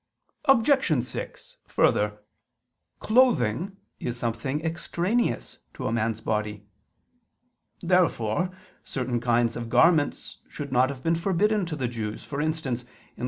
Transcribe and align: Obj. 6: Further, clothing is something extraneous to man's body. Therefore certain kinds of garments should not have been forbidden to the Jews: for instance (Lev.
Obj. 0.45 1.05
6: 1.05 1.57
Further, 1.67 2.23
clothing 2.99 3.77
is 3.99 4.17
something 4.17 4.65
extraneous 4.65 5.59
to 5.75 5.91
man's 5.91 6.21
body. 6.21 6.65
Therefore 7.83 8.49
certain 8.83 9.19
kinds 9.21 9.55
of 9.55 9.69
garments 9.69 10.37
should 10.49 10.71
not 10.71 10.89
have 10.89 11.03
been 11.03 11.13
forbidden 11.13 11.67
to 11.67 11.75
the 11.75 11.87
Jews: 11.87 12.23
for 12.23 12.41
instance 12.41 12.83
(Lev. 13.15 13.19